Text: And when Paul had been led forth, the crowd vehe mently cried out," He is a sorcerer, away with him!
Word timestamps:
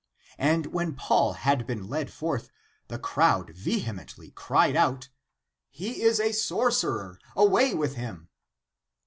And 0.39 0.65
when 0.73 0.95
Paul 0.95 1.33
had 1.33 1.67
been 1.67 1.87
led 1.87 2.11
forth, 2.11 2.49
the 2.87 2.97
crowd 2.97 3.49
vehe 3.49 3.83
mently 3.83 4.33
cried 4.33 4.75
out," 4.75 5.09
He 5.69 6.01
is 6.01 6.19
a 6.19 6.31
sorcerer, 6.31 7.19
away 7.35 7.75
with 7.75 7.93
him! 7.97 8.27